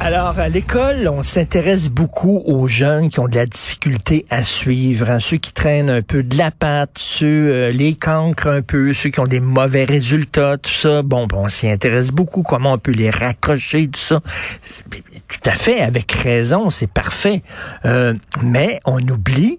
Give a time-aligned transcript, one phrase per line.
[0.00, 5.08] Alors, à l'école, on s'intéresse beaucoup aux jeunes qui ont de la difficulté à suivre,
[5.10, 8.92] hein, ceux qui traînent un peu de la patte, ceux, euh, les cancres un peu,
[8.92, 11.02] ceux qui ont des mauvais résultats, tout ça.
[11.02, 14.20] Bon, bon on s'y intéresse beaucoup, comment on peut les raccrocher, tout ça.
[15.28, 17.42] Tout à fait, avec raison, c'est parfait.
[17.84, 19.58] Euh, mais on oublie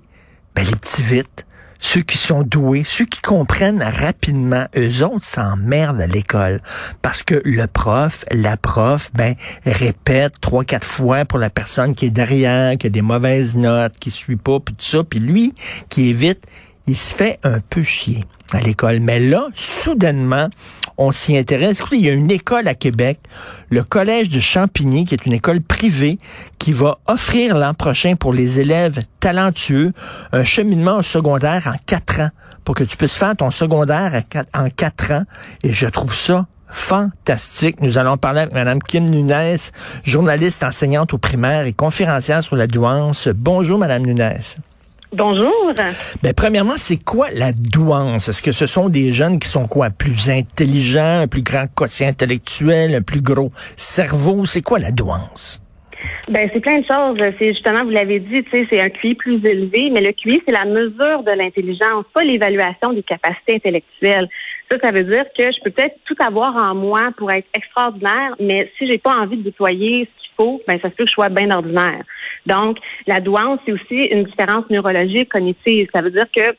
[0.54, 1.45] ben, les petits vites
[1.86, 6.60] ceux qui sont doués, ceux qui comprennent rapidement, eux autres s'emmerdent à l'école.
[7.04, 9.36] Parce que le prof, la prof, ben
[9.66, 14.00] répète trois quatre fois pour la personne qui est derrière, qui a des mauvaises notes,
[14.00, 15.54] qui suit pas, puis tout ça, puis lui
[15.90, 16.48] qui évite,
[16.88, 18.22] il se fait un peu chier
[18.52, 19.00] à l'école.
[19.00, 20.50] Mais là, soudainement,
[20.98, 21.80] on s'y intéresse.
[21.80, 23.20] Écoutez, il y a une école à Québec,
[23.70, 26.20] le Collège de Champigny, qui est une école privée,
[26.60, 29.94] qui va offrir l'an prochain pour les élèves talentueux
[30.32, 32.30] un cheminement au secondaire en quatre ans,
[32.64, 34.22] pour que tu puisses faire ton secondaire
[34.54, 35.24] en quatre ans.
[35.64, 37.82] Et je trouve ça fantastique.
[37.82, 39.58] Nous allons parler avec Mme Kim Nunes,
[40.04, 43.28] journaliste enseignante au primaire et conférencière sur la douance.
[43.28, 44.40] Bonjour, Mme Nunes.
[45.18, 45.72] Bonjour.
[46.22, 48.28] Ben, premièrement, c'est quoi la douance?
[48.28, 49.90] Est-ce que ce sont des jeunes qui sont quoi?
[49.90, 54.46] Plus intelligents, un plus grand quotient intellectuel, un plus gros cerveau?
[54.46, 55.62] C'est quoi la douance?
[56.28, 57.18] Ben, c'est plein de choses.
[57.40, 60.42] C'est justement, vous l'avez dit, tu sais, c'est un QI plus élevé, mais le QI,
[60.46, 64.28] c'est la mesure de l'intelligence, pas l'évaluation des capacités intellectuelles.
[64.70, 68.36] Ça, ça veut dire que je peux peut-être tout avoir en moi pour être extraordinaire,
[68.40, 71.10] mais si j'ai pas envie de déployer ce qu'il faut, ben, ça se peut que
[71.10, 72.04] je sois bien ordinaire.
[72.46, 75.88] Donc, la douance, c'est aussi une différence neurologique cognitive.
[75.94, 76.56] Ça veut dire que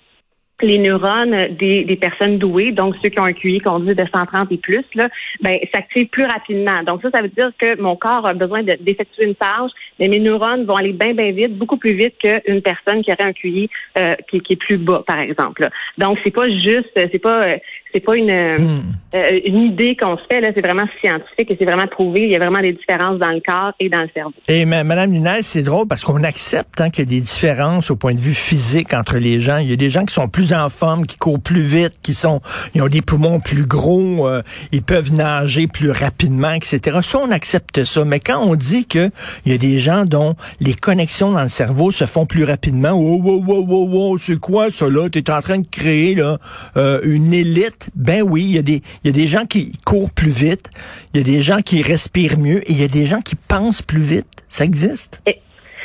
[0.62, 4.56] les neurones des, personnes douées, donc ceux qui ont un QI conduit de 130 et
[4.56, 5.08] plus, là,
[5.42, 6.82] ben, s'activent plus rapidement.
[6.82, 10.18] Donc ça, ça veut dire que mon corps a besoin d'effectuer une tâche, mais mes
[10.18, 13.68] neurones vont aller bien, bien vite, beaucoup plus vite qu'une personne qui aurait un QI
[13.98, 15.68] euh, qui, qui, est plus bas, par exemple.
[15.98, 17.56] Donc c'est pas juste, c'est pas, euh,
[17.92, 18.82] c'est pas une, hmm.
[19.14, 22.22] euh, une idée qu'on se fait là, c'est vraiment scientifique et c'est vraiment prouvé.
[22.22, 24.34] Il y a vraiment des différences dans le corps et dans le cerveau.
[24.48, 27.96] Et Madame Nunez, c'est drôle parce qu'on accepte hein, qu'il y a des différences au
[27.96, 29.58] point de vue physique entre les gens.
[29.58, 32.14] Il y a des gens qui sont plus en forme, qui courent plus vite, qui
[32.14, 32.40] sont,
[32.74, 36.98] ils ont des poumons plus gros, euh, ils peuvent nager plus rapidement, etc.
[37.02, 38.04] Ça, on accepte ça.
[38.04, 39.10] Mais quand on dit que
[39.44, 42.92] il y a des gens dont les connexions dans le cerveau se font plus rapidement,
[42.92, 45.08] oh, oh, oh, oh, oh c'est quoi ça là?
[45.08, 46.38] T'es en train de créer là
[46.76, 49.72] euh, une élite ben oui, il y, a des, il y a des gens qui
[49.84, 50.70] courent plus vite,
[51.14, 53.36] il y a des gens qui respirent mieux et il y a des gens qui
[53.36, 54.26] pensent plus vite.
[54.48, 55.22] Ça existe.
[55.26, 55.40] mais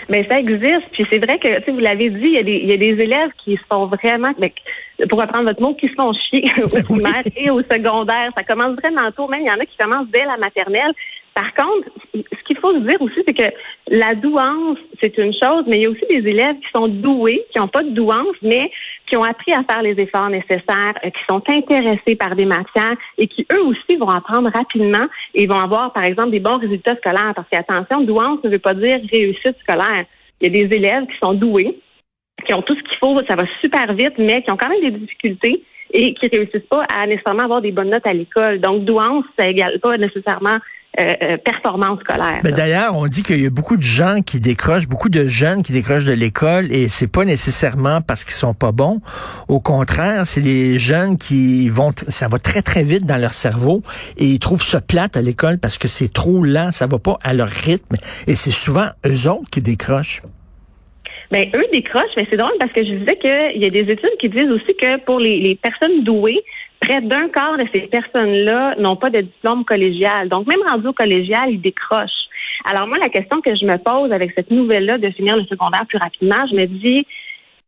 [0.09, 0.87] ben, ça existe.
[0.91, 2.77] Puis c'est vrai que, si vous l'avez dit, il y, a des, il y a
[2.77, 4.49] des élèves qui sont vraiment, ben,
[5.09, 8.31] pour reprendre votre mot, qui se font chier au primaire et au secondaire.
[8.35, 9.27] Ça commence vraiment tôt.
[9.27, 10.93] Même il y en a qui commencent dès la maternelle.
[11.33, 13.53] Par contre, ce qu'il faut se dire aussi, c'est que
[13.87, 17.45] la douance, c'est une chose, mais il y a aussi des élèves qui sont doués,
[17.53, 18.69] qui n'ont pas de douance, mais
[19.11, 22.95] qui ont appris à faire les efforts nécessaires, euh, qui sont intéressés par des matières
[23.17, 26.95] et qui, eux aussi, vont apprendre rapidement et vont avoir, par exemple, des bons résultats
[26.95, 27.33] scolaires.
[27.35, 30.05] Parce qu'attention, douance ne veut pas dire réussite scolaire.
[30.39, 31.77] Il y a des élèves qui sont doués,
[32.47, 34.81] qui ont tout ce qu'il faut, ça va super vite, mais qui ont quand même
[34.81, 35.61] des difficultés
[35.93, 38.61] et qui réussissent pas à nécessairement avoir des bonnes notes à l'école.
[38.61, 40.57] Donc, douance, ça égale pas nécessairement
[40.99, 42.41] euh, euh, performance scolaire.
[42.43, 45.63] Ben D'ailleurs, on dit qu'il y a beaucoup de gens qui décrochent, beaucoup de jeunes
[45.63, 48.99] qui décrochent de l'école et c'est pas nécessairement parce qu'ils sont pas bons.
[49.47, 53.83] Au contraire, c'est les jeunes qui vont, ça va très très vite dans leur cerveau
[54.17, 57.17] et ils trouvent ça plate à l'école parce que c'est trop lent, ça va pas
[57.23, 57.95] à leur rythme
[58.27, 60.21] et c'est souvent eux autres qui décrochent.
[61.31, 64.17] Ben, eux décrochent, mais c'est drôle parce que je disais qu'il y a des études
[64.19, 66.43] qui disent aussi que pour les, les personnes douées,
[66.81, 70.27] près d'un quart de ces personnes-là n'ont pas de diplôme collégial.
[70.29, 72.09] Donc, même rendu au collégial, ils décrochent.
[72.65, 75.85] Alors, moi, la question que je me pose avec cette nouvelle-là de finir le secondaire
[75.87, 77.05] plus rapidement, je me dis,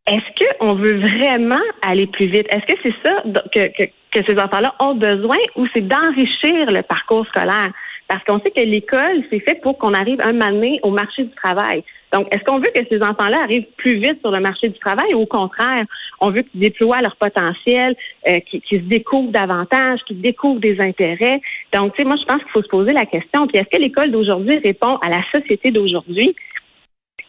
[0.06, 2.46] est-ce qu'on veut vraiment aller plus vite?
[2.50, 3.22] Est-ce que c'est ça
[3.54, 7.72] que, que, que ces enfants-là ont besoin ou c'est d'enrichir le parcours scolaire?
[8.08, 11.34] Parce qu'on sait que l'école, c'est fait pour qu'on arrive un moment au marché du
[11.42, 11.82] travail.
[12.12, 15.14] Donc, est-ce qu'on veut que ces enfants-là arrivent plus vite sur le marché du travail
[15.14, 15.84] ou au contraire,
[16.24, 17.94] on veut qu'ils déploient leur potentiel,
[18.28, 21.40] euh, qu'ils se découvrent davantage, qu'ils découvrent des intérêts?
[21.72, 23.82] Donc, tu sais, moi, je pense qu'il faut se poser la question, puis est-ce que
[23.82, 26.34] l'école d'aujourd'hui répond à la société d'aujourd'hui?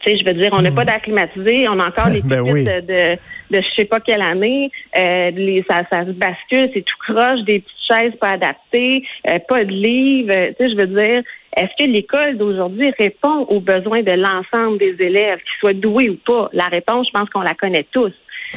[0.03, 0.75] Tu sais, je veux dire, on n'a hmm.
[0.75, 3.15] pas d'acclimatisé, on a encore des ben de, de,
[3.51, 7.41] de je sais pas quelle année, euh, les, ça, ça se bascule, c'est tout croche,
[7.45, 11.23] des petites chaises pas adaptées, euh, pas de livres, euh, tu sais, je veux dire,
[11.55, 16.17] est-ce que l'école d'aujourd'hui répond aux besoins de l'ensemble des élèves, qu'ils soient doués ou
[16.25, 16.49] pas?
[16.51, 18.11] La réponse, je pense qu'on la connaît tous.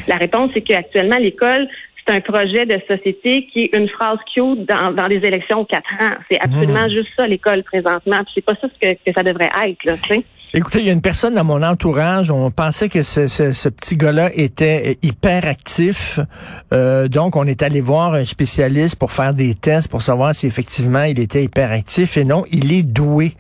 [0.07, 1.67] La réponse, c'est qu'actuellement, l'école,
[2.07, 5.65] c'est un projet de société qui est une phrase cute dans, dans les élections aux
[5.67, 6.15] quatre ans.
[6.31, 6.91] C'est absolument Mmh.
[6.91, 8.17] juste ça l'école présentement.
[8.25, 9.85] Puis c'est pas ça ce que, que ça devrait être.
[9.85, 9.95] Là.
[10.55, 13.69] Écoutez, il y a une personne dans mon entourage, on pensait que ce, ce- ce
[13.69, 16.19] petit gars-là était hyper actif.
[16.73, 20.47] Euh, donc, on est allé voir un spécialiste pour faire des tests pour savoir si
[20.47, 22.17] effectivement il était hyper actif.
[22.17, 23.33] Et non, il est doué.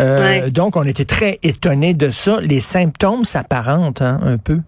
[0.00, 0.50] Euh, Ouais.
[0.50, 2.40] Donc, on était très étonnés de ça.
[2.40, 4.58] Les symptômes s'apparentent hein, un peu.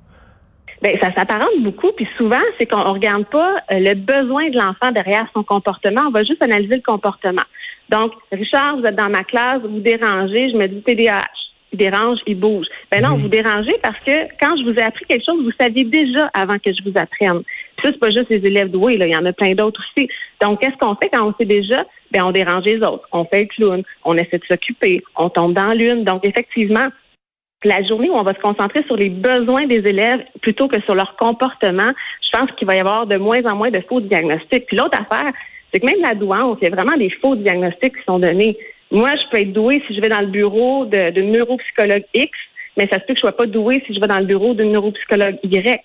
[0.83, 4.57] Ben, ça s'apparente beaucoup, puis souvent, c'est qu'on ne regarde pas euh, le besoin de
[4.57, 7.43] l'enfant derrière son comportement, on va juste analyser le comportement.
[7.91, 11.25] Donc, Richard, vous êtes dans ma classe, vous dérangez, je me dis TDAH.
[11.73, 12.67] Il dérange, il bouge.
[12.91, 13.23] Ben non, Oui.
[13.23, 16.59] vous dérangez parce que quand je vous ai appris quelque chose, vous saviez déjà avant
[16.59, 17.43] que je vous apprenne.
[17.77, 19.81] Puis ça, c'est pas juste les élèves doués, là, il y en a plein d'autres
[19.81, 20.09] aussi.
[20.43, 21.85] Donc, qu'est-ce qu'on fait quand on sait déjà?
[22.11, 23.07] Ben, on dérange les autres.
[23.13, 26.03] On fait le clown, on essaie de s'occuper, on tombe dans l'une.
[26.03, 26.89] Donc, effectivement,
[27.65, 30.95] la journée où on va se concentrer sur les besoins des élèves plutôt que sur
[30.95, 31.93] leur comportement,
[32.23, 34.67] je pense qu'il va y avoir de moins en moins de faux diagnostics.
[34.67, 35.33] Puis l'autre affaire,
[35.73, 38.57] c'est que même la douance, il y a vraiment des faux diagnostics qui sont donnés.
[38.91, 42.31] Moi, je peux être douée si je vais dans le bureau de, de neuropsychologue X,
[42.77, 44.55] mais ça se peut que je sois pas douée si je vais dans le bureau
[44.55, 45.81] de neuropsychologue Y.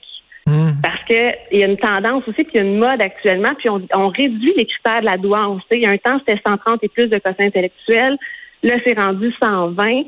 [0.48, 0.74] Hmm.
[0.82, 3.54] Parce que il y a une tendance aussi, puis il y a une mode actuellement,
[3.58, 5.62] puis on, on réduit les critères de la douance.
[5.72, 8.18] Il y a un temps, c'était 130 et plus de quotient intellectuel.
[8.64, 10.06] Là, c'est rendu 120, ce qui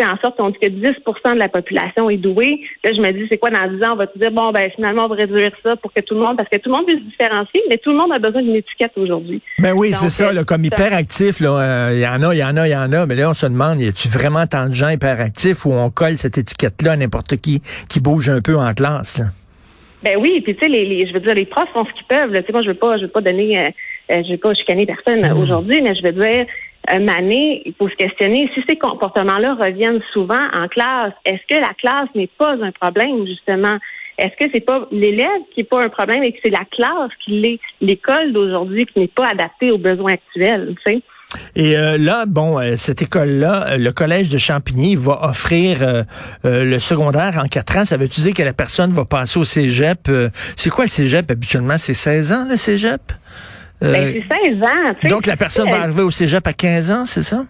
[0.00, 2.60] fait en sorte qu'on dit que 10% de la population est douée.
[2.84, 3.92] Là, je me dis, c'est quoi dans 10 ans?
[3.92, 6.20] On va te dire, bon, ben finalement, on va réduire ça pour que tout le
[6.20, 8.42] monde, parce que tout le monde puisse se différencier, mais tout le monde a besoin
[8.42, 9.40] d'une étiquette aujourd'hui.
[9.58, 10.32] Ben oui, c'est ça.
[10.32, 12.76] Là, comme hyperactif, là, euh, il y en a, il y en a, il y
[12.76, 13.06] en a.
[13.06, 16.16] Mais là, on se demande, y a-tu vraiment tant de gens hyperactifs où on colle
[16.16, 19.18] cette étiquette-là à n'importe qui qui bouge un peu en classe?
[19.18, 19.26] là?
[20.04, 22.06] Ben oui, puis tu sais, les, les- je veux dire, les profs font ce qu'ils
[22.06, 22.32] peuvent.
[22.32, 22.40] là.
[22.40, 23.68] Tu sais, moi, je veux pas, je veux pas donner, euh,
[24.12, 26.46] euh, je veux pas chicaner personne euh, aujourd'hui, mais je veux dire,
[27.00, 31.12] Mané, il faut se questionner si ces comportements-là reviennent souvent en classe.
[31.24, 33.78] Est-ce que la classe n'est pas un problème justement?
[34.18, 37.10] Est-ce que c'est pas l'élève qui n'est pas un problème et que c'est la classe
[37.24, 41.02] qui l'est, l'école d'aujourd'hui qui n'est pas adaptée aux besoins actuels, tu sais?
[41.54, 46.02] Et euh, là, bon, euh, cette école-là, euh, le collège de Champigny va offrir euh,
[46.44, 47.84] euh, le secondaire en quatre ans.
[47.84, 50.10] Ça veut-tu dire que la personne va passer au cégep?
[50.56, 51.30] c'est quoi le cégep?
[51.30, 51.76] Habituellement?
[51.76, 53.12] C'est 16 ans, le cégep?
[53.82, 54.94] Euh, Ben, c'est 16 ans.
[55.00, 55.14] tu sais.
[55.14, 57.44] donc la personne va arriver au cégep à 15 ans, c'est ça?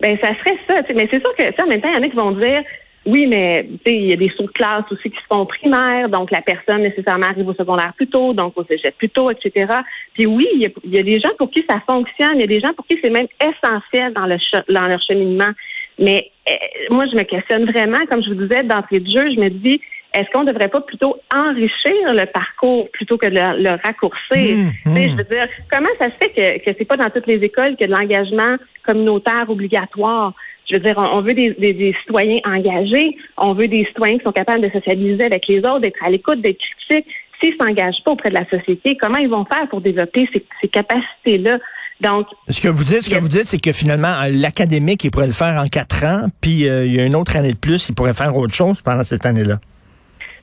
[0.00, 0.82] Ben, ça serait ça.
[0.82, 0.94] tu sais.
[0.94, 2.62] Mais c'est sûr que, en même temps, il y en a qui vont dire,
[3.06, 6.30] oui, mais il y a des sauts de classe aussi qui se font primaire, donc
[6.30, 9.66] la personne nécchèsement arrive au secondaire plus tôt, donc au cégep plus tôt, etc.
[10.14, 12.40] Puis oui, il y, a, il y a des gens pour qui ça fonctionne, il
[12.40, 14.36] y a des gens pour qui c'est même essentiel dans, le
[14.72, 15.52] dans leur cheminement.
[15.98, 16.52] Mais euh,
[16.90, 19.80] moi, je me questionne vraiment, comme je vous disais d'entrée de jeu, je me dis,
[20.14, 24.56] est-ce qu'on ne devrait pas plutôt enrichir le parcours plutôt que de le, le raccourcir?
[24.56, 25.10] Mmh, sais, mmh.
[25.10, 27.76] Je veux dire, comment ça se fait que, que c'est pas dans toutes les écoles
[27.80, 28.56] a de l'engagement
[28.86, 30.32] communautaire obligatoire?
[30.70, 34.18] Je veux dire, on, on veut des, des- des citoyens engagés, on veut des citoyens
[34.18, 36.58] qui sont capables de socialiser avec les autres, d'être à l'écoute, d'être
[36.88, 37.06] critiques.
[37.42, 40.68] S'ils s'engagent pas auprès de la société, comment ils vont faire pour développer ces, ces
[40.68, 41.58] capacités-là?
[42.00, 45.26] Donc, Ce que vous dites, ce que vous dites, c'est que finalement, l'académique, il pourrait
[45.26, 47.88] le faire en quatre ans, puis euh, il y a une autre année de plus,
[47.88, 49.58] il pourrait faire autre chose pendant cette année-là.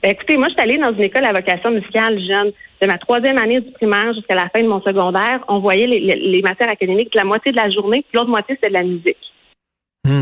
[0.03, 2.51] Écoutez, moi, je suis allée dans une école à vocation musicale jeune.
[2.81, 5.99] De ma troisième année du primaire jusqu'à la fin de mon secondaire, on voyait les,
[5.99, 8.83] les- les matières académiques la moitié de la journée, puis l'autre moitié, c'était de la
[8.83, 9.17] musique.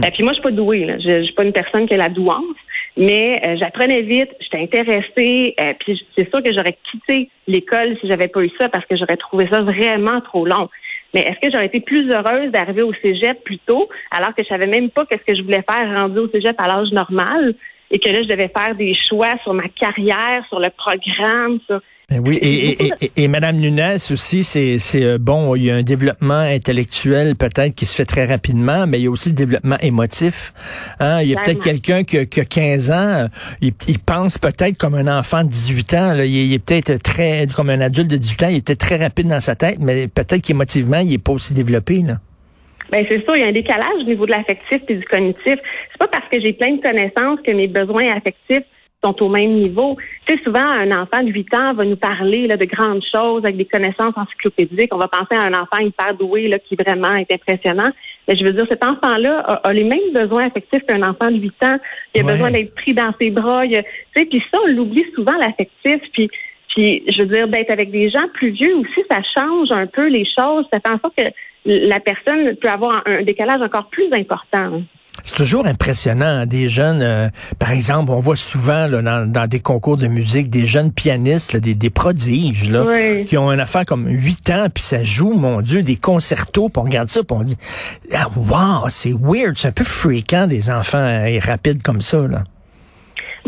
[0.06, 0.84] Et puis moi, je suis pas douée.
[0.84, 1.00] Là.
[1.00, 2.58] Je, je suis pas une personne qui a la douance,
[2.98, 5.56] mais euh, j'apprenais vite, j'étais intéressée.
[5.62, 8.98] euh, puis c'est sûr que j'aurais quitté l'école si j'avais pas eu ça parce que
[8.98, 10.68] j'aurais trouvé ça vraiment trop long.
[11.14, 14.50] Mais est-ce que j'aurais été plus heureuse d'arriver au cégep plus tôt, alors que je
[14.50, 17.56] savais même pas qu'est-ce que je voulais faire rendu au cégep à l'âge normal?
[17.92, 21.81] Et que là, je devais faire des choix sur ma carrière, sur le programme, sur...
[22.12, 25.69] Ben oui, et, et, et, et, Madame Nunes aussi, c'est c'est euh, bon, il y
[25.69, 29.30] a un développement intellectuel peut-être qui se fait très rapidement, mais il y a aussi
[29.30, 30.52] le développement émotif.
[31.00, 31.22] Hein?
[31.22, 33.28] Il y a peut-être quelqu'un qui, a- qui a 15 ans,
[33.62, 36.26] il, il pense peut-être comme un enfant de 18 ans, là.
[36.26, 38.80] Il, est- il est peut-être très comme un adulte de 18 ans, il est peut-être
[38.80, 42.16] très rapide dans sa tête, mais peut-être qu'émotivement, il est pas aussi développé là.
[42.92, 45.44] Ben c'est sûr, il y a un décalage au niveau de l'affectif et du cognitif.
[45.56, 48.64] C'est pas parce que j'ai plein de connaissances que mes besoins affectifs
[49.04, 49.96] sont au même niveau.
[50.28, 53.46] Tu sais, souvent, un enfant de 8 ans va nous parler là, de grandes choses
[53.46, 54.94] avec des connaissances encyclopédiques.
[54.94, 57.92] On va penser à un enfant hyper doué là, qui vraiment est impressionnant.
[58.28, 61.38] Mais je veux dire, cet enfant-là a, a les mêmes besoins affectifs qu'un enfant de
[61.40, 61.78] 8 ans.
[62.14, 62.31] Il a Ouais.
[62.34, 63.66] besoin d'être pris dans ses bras.
[63.66, 66.02] Il a- tu sais, puis ça, on l'oublie souvent, l'affectif.
[66.12, 66.30] Puis
[66.69, 70.07] puis, je veux dire, d'être avec des gens plus vieux aussi, ça change un peu
[70.07, 70.66] les choses.
[70.71, 71.23] Ça fait en sorte que
[71.66, 74.81] la personne peut avoir un décalage encore plus important.
[75.23, 77.28] C'est toujours impressionnant, hein, des jeunes, euh,
[77.59, 81.52] par exemple, on voit souvent là, dans, dans des concours de musique des jeunes pianistes,
[81.54, 83.26] là, des, des prodiges, là, Oui.
[83.26, 86.80] qui ont une affaire comme 8 ans, puis ça joue, mon Dieu, des concertos, puis
[86.80, 87.57] on regarde ça, puis on dit,
[88.14, 92.44] ah, wow, c'est weird, c'est un peu fréquent des enfants euh, rapides comme ça, là.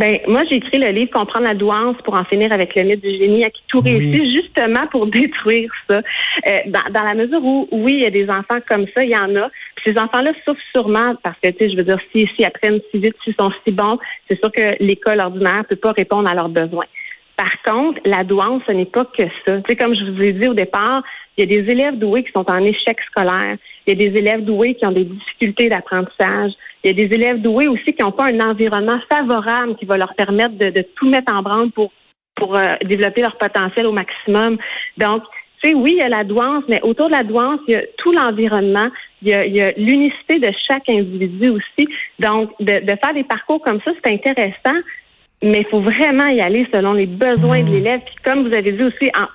[0.02, 3.02] Ben, moi, j'ai écrit le livre Comprendre la douance pour en finir avec le mythe
[3.02, 5.98] du génie à qui tout réussit, justement pour détruire ça.
[5.98, 9.12] Euh, dans, dans, la mesure où, oui, il y a des enfants comme ça, il
[9.12, 9.52] y en a.
[9.76, 12.80] Puis ces enfants-là souffrent sûrement parce que, tu sais, je veux dire, si, si apprennent
[12.90, 16.34] si vite, s'ils sont si bons, c'est sûr que l'école ordinaire peut pas répondre à
[16.34, 16.88] leurs besoins.
[17.38, 19.58] Par contre, la douance, ce n'est pas que ça.
[19.58, 21.04] Tu sais, comme je vous ai dit au départ,
[21.38, 23.58] il y a des élèves doués qui sont en échec scolaire.
[23.86, 26.52] Il y a des élèves doués qui ont des difficultés d'apprentissage.
[26.84, 29.98] Il y a des élèves doués aussi qui n'ont pas un environnement favorable qui va
[29.98, 31.92] leur permettre de, de tout mettre en branle pour,
[32.36, 34.58] pour euh, développer leur potentiel au maximum.
[34.98, 35.24] Donc,
[35.64, 37.78] tu sais, oui, il y a la douance, mais autour de la douance, il y
[37.78, 38.90] a tout l'environnement,
[39.22, 41.88] il y a, l'unicité de chaque individu aussi.
[42.20, 44.80] Donc, de, de faire des parcours comme ça, c'est intéressant,
[45.44, 47.74] mais il faut vraiment y aller selon les besoins de mmh.
[47.74, 48.02] l'élève.
[48.06, 49.28] Puis comme vous avez dit aussi, en,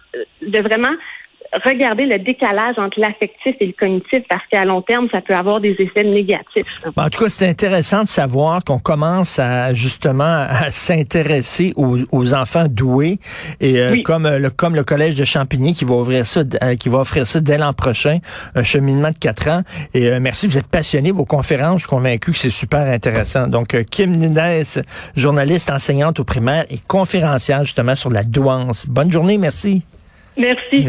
[0.47, 0.95] de vraiment
[1.65, 5.61] regarder le décalage entre l'affectif et le cognitif parce qu'à long terme, ça peut avoir
[5.61, 6.83] des effets négatifs.
[6.97, 12.67] En tout cas, c'est intéressant de savoir qu'on commence à justement à s'intéresser aux, enfants
[12.69, 13.19] doués
[13.61, 16.75] et euh, comme euh, le comme le collège de Champigny qui va ouvrir ça euh,
[16.75, 18.19] qui va offrir ça dès l'an prochain,
[18.55, 19.63] un cheminement de quatre ans.
[19.95, 23.47] Et merci, vous êtes passionné vos conférences, je suis convaincu que c'est super intéressant.
[23.47, 24.41] Donc Kim Nunes,
[25.17, 28.87] journaliste, enseignante au primaire et conférencière justement sur la douance.
[28.87, 29.83] Bonne journée, merci.
[30.37, 30.87] Merci.